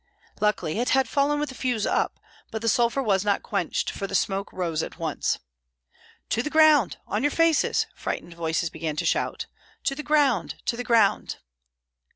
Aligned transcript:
Luckily 0.39 0.79
it 0.79 0.89
had 0.89 1.07
fallen 1.07 1.39
with 1.39 1.49
the 1.49 1.53
fuse 1.53 1.85
up; 1.85 2.19
but 2.49 2.63
the 2.63 2.67
sulphur 2.67 3.03
was 3.03 3.23
not 3.23 3.43
quenched, 3.43 3.91
for 3.91 4.07
the 4.07 4.15
smoke 4.15 4.51
rose 4.51 4.81
at 4.81 4.97
once. 4.97 5.37
"To 6.29 6.41
the 6.41 6.49
ground! 6.49 6.97
on 7.05 7.21
your 7.21 7.29
faces!" 7.29 7.85
frightened 7.95 8.33
voices 8.33 8.71
began 8.71 8.95
to 8.95 9.05
shout. 9.05 9.45
"To 9.83 9.93
the 9.93 10.01
ground, 10.01 10.55
to 10.65 10.75
the 10.75 10.83
ground!" 10.83 11.37